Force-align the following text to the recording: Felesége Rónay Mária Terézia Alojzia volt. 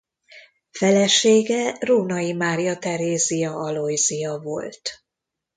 Felesége 0.71 1.75
Rónay 1.79 2.33
Mária 2.33 2.77
Terézia 2.77 3.51
Alojzia 3.55 4.37
volt. 4.39 5.03